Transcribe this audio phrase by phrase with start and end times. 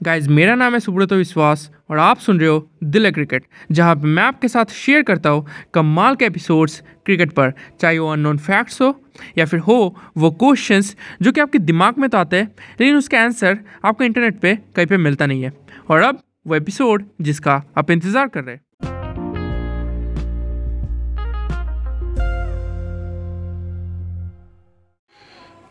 [0.00, 4.22] Guys मेरा नाम है सुब्रत विश्वास और आप सुन रहे हो दिल क्रिकेट, जहाँ मैं
[4.22, 8.94] आपके साथ शेयर करता हूँ कमाल के एपिसोड्स क्रिकेट पर। चाहे वो अननोन फैक्ट्स हो
[9.38, 12.46] या फिर हो वो क्वेश्चंस जो कि आपके दिमाग में तो आते हैं,
[12.80, 15.52] लेकिन उसका आंसर आपको इंटरनेट पे कहीं पे मिलता नहीं है।
[15.90, 18.62] और अब वो एपिसोड जिसका आप इंतज़ार कर रहे हैं।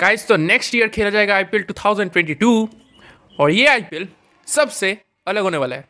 [0.00, 2.68] गाइस तो नेक्स्ट ईयर खेला जाएगा आईपीएल 2022
[3.40, 4.08] और ये आईपीएल
[4.48, 4.96] सबसे
[5.26, 5.84] अलग होने वाला है।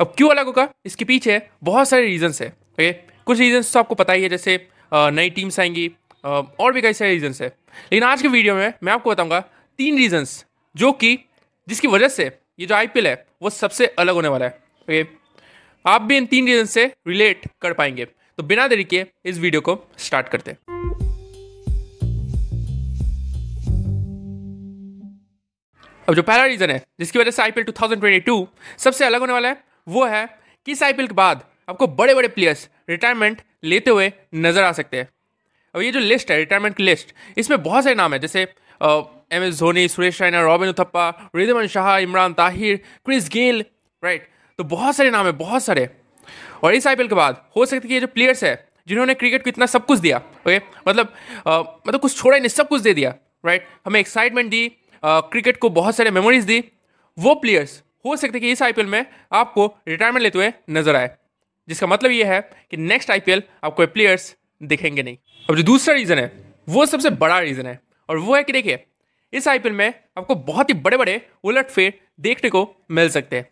[0.00, 0.68] अब क्यों अलग होगा?
[0.86, 2.92] इसके पीछे बहुत सारे रीजंस है ओके
[3.26, 5.90] कुछ रीजंस तो आपको पता ही है, जैसे नई टीम्स आएँगी
[6.24, 9.40] और भी कई सारे रीजंस है। लेकिन आज के वीडियो में मैं आपको बताऊँगा
[9.78, 11.18] तीन रीजंस जो कि,
[11.68, 12.24] जिसकी वजह से
[12.60, 15.04] ये जो आईपीएल है, वो सबसे अलग होने वाला है ओके
[15.84, 19.60] आप भी इन तीन रीजन से रिलेट कर पाएँगे। तो बिना देरी के इस वीडियो
[19.60, 20.71] को स्टार्ट करते हैं।
[26.12, 28.44] अब जो पहला रीज़न है जिसकी वजह से आईपीएल 2022
[28.78, 29.56] सबसे अलग होने वाला है
[29.88, 30.24] वो है
[30.66, 34.96] कि इस आईपीएल के बाद आपको बड़े बड़े प्लेयर्स रिटायरमेंट लेते हुए नज़र आ सकते
[34.96, 35.08] हैं।
[35.74, 39.44] अब ये जो लिस्ट है रिटायरमेंट की लिस्ट इसमें बहुत सारे नाम है जैसे M
[39.44, 43.64] S Dhoni Suresh Raina robin Uthappa रिजमन Shah Imran Tahir Chris Gayle
[44.02, 45.88] right तो बहुत सारे नाम है बहुत सारे।
[46.64, 48.54] और इस आईपीएल के बाद हो सकता है कि ये जो प्लेयर्स है
[48.88, 51.12] जिन्होंने क्रिकेट को इतना सब कुछ दिया ओके मतलब
[51.46, 53.14] आ, मतलब कुछ छोड़ा ही नहीं सब कुछ दे दिया
[53.46, 54.64] राइट हमें एक्साइटमेंट दी
[55.02, 56.62] क्रिकेट को बहुत सारे मेमोरीज दी।
[57.18, 61.10] वो प्लेयर्स हो सकते कि इस आईपीएल में आपको रिटायरमेंट लेते हुए नज़र आए।
[61.68, 65.16] जिसका मतलब ये है कि नेक्स्ट आईपीएल आपको प्लेयर्स दिखेंगे नहीं।
[65.48, 66.32] अब जो दूसरा रीज़न है
[66.68, 67.78] वो सबसे बड़ा रीज़न है।
[68.08, 68.84] और वो है कि देखिए
[69.32, 73.46] इस आईपीएल में आपको बहुत ही बड़े बड़े उलट फेर देखने को मिल सकते हैं।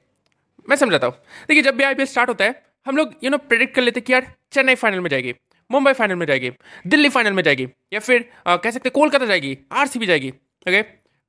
[0.69, 1.15] मैं समझाता हूँ।
[1.49, 4.13] देखिए जब भी आईपीएल स्टार्ट होता है हम लोग यू नो प्रेडिक्ट कर लेते कि
[4.13, 5.35] यार चेन्नई फाइनल में जाएगी
[5.71, 6.51] मुंबई फाइनल में जाएगी
[6.87, 10.83] दिल्ली फाइनल में जाएगी या फिर आ, कह सकते कोलकाता जाएगी आरसीबी जाएगी ओके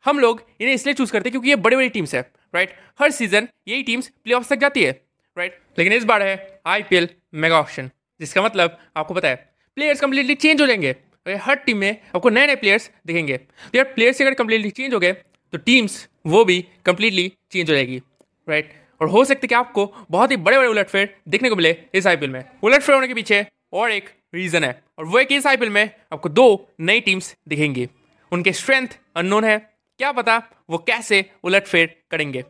[0.05, 2.21] हम लोग इन्हें इसलिए चूज़ करते हैं क्योंकि ये बड़ी बड़ी टीम्स है
[2.55, 4.91] राइट हर सीज़न यही टीम्स प्ले तक जाती है
[5.37, 9.35] राइट लेकिन इस बार है आईपीएल मेगा ऑप्शन जिसका मतलब आपको पता है
[9.77, 10.95] प्लेयर्स कंप्लीटली चेंज हो जाएँगे।
[11.27, 14.99] हर टीम में आपको नए नए प्लेयर्स दिखेंगे। तो यार प्लेयर्स अगर कंप्लीटली चेंज हो
[14.99, 18.01] गए तो टीम्स वो भी कंप्लीटली चेंज हो जाएगी
[18.47, 21.75] राइट और हो सकता है कि आपको बहुत ही बड़े बड़े उलटफेर देखने को मिले
[21.93, 25.47] इस आईपीएल में। उलटफेर होने के पीछे और एक रीजन है, और वो एक इस
[25.47, 27.87] आईपीएल में आपको दो नई टीम्स दिखेंगी।
[28.31, 29.70] उनके स्ट्रेंथ अननोन है
[30.01, 32.43] क्या पता वो कैसे उलटफेर करेंगे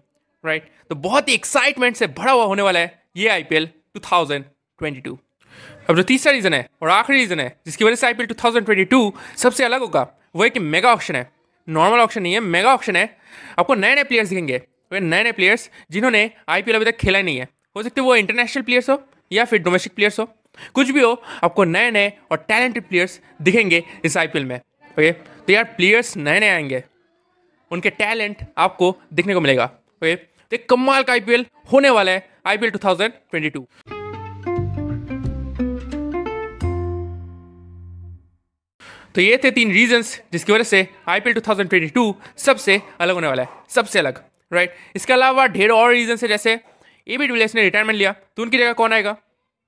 [0.45, 0.89] राइट right?
[0.89, 5.17] तो बहुत ही एक्साइटमेंट से भरा हुआ होने वाला है ये आईपीएल 2022
[5.89, 9.63] अब जो तीसरा रीजन है और आखिरी रीजन है, जिसकी वजह से आईपीएल 2022 सबसे
[9.63, 11.31] अलग होगा, वो एक मेगा ऑप्शन है।
[11.69, 13.17] नॉर्मल ऑप्शन नहीं है मेगा ऑप्शन है।
[13.59, 14.62] आपको नए नए प्लेयर्स दिखेंगे
[14.94, 18.89] नए नए प्लेयर्स जिन्होंने आईपीएल अभी तक खेला नहीं है। हो सकते वो इंटरनेशनल प्लेयर्स
[18.89, 19.01] हो
[19.31, 20.25] या फिर डोमेस्टिक प्लेयर्स हो।
[20.73, 25.53] कुछ भी हो, आपको नए नए और टैलेंटेड प्लेयर्स दिखेंगे इस आईपीएल में ओके तो
[25.53, 26.83] यार प्लेयर्स नए नए आएँगे।
[27.71, 32.29] उनके टैलेंट आपको देखने को मिलेगा। ओके तो एक कमाल का आईपीएल होने वाला है
[32.47, 33.65] आईपीएल 2022
[39.15, 43.49] तो ये थे तीन रीजंस जिसकी वजह से आईपीएल 2022 सबसे अलग होने वाला है।
[43.69, 44.21] सबसे अलग
[44.51, 48.43] राइट इसके अलावा ढेर और रीजन है, जैसे ए बी डिविलियर्स ने रिटायरमेंट लिया तो
[48.43, 49.15] उनकी जगह कौन आएगा?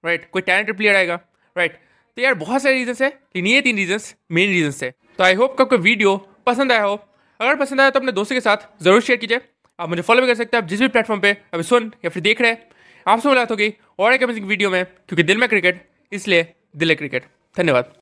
[0.03, 1.19] राइट कोई टैलेंटेड प्लेयर आएगा
[1.55, 1.79] राइट
[2.17, 5.33] तो यार बहुत सारे रीजन है, लेकिन ये तीन रीजंस मेन रीजन है। तो आई
[5.33, 6.15] होप आपको वीडियो
[6.45, 6.95] पसंद आया हो।
[7.39, 9.39] अगर पसंद आया तो अपने दोस्तों के साथ ज़रूर शेयर कीजिए।
[9.79, 12.09] आप मुझे फॉलो भी कर सकते हैं, आप जिस भी प्लेटफॉर्म पर अभी सुन या
[12.09, 12.67] फिर देख रहे हैं।
[13.05, 16.95] आपसे मुलाकात होगी और एक अमेजिंग वीडियो में, क्योंकि दिल में क्रिकेट इसलिए दिल है
[16.95, 17.25] क्रिकेट
[17.57, 17.91] धन्यवाद।